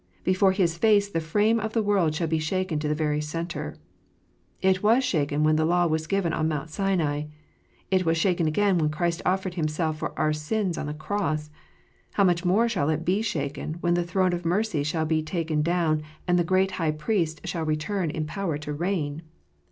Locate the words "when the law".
5.43-5.85